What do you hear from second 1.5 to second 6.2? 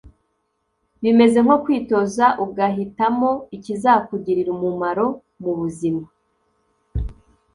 kwitoza ugahitamo ikizakugirira umumaro mu buzima